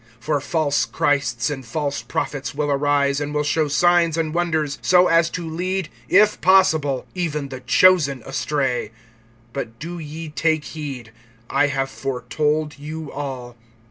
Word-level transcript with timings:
(22)For 0.23 0.41
false 0.41 0.85
Christs 0.87 1.51
and 1.51 1.63
false 1.63 2.01
prophets 2.01 2.55
will 2.55 2.71
arise, 2.71 3.21
and 3.21 3.35
will 3.35 3.43
show 3.43 3.67
signs 3.67 4.17
and 4.17 4.33
wonders, 4.33 4.79
so 4.81 5.05
as 5.05 5.29
to 5.29 5.47
lead, 5.47 5.89
if 6.09 6.41
possible, 6.41 7.05
even 7.13 7.49
the 7.49 7.59
chosen 7.59 8.23
astray. 8.25 8.89
(23)But 9.53 9.69
do 9.77 9.99
ye 9.99 10.29
take 10.29 10.63
heed; 10.63 11.11
I 11.51 11.67
have 11.67 11.91
foretold 11.91 12.79
you 12.79 13.11
all. 13.11 13.55